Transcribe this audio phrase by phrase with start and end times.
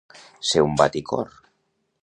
[0.51, 1.31] Ser un baticor.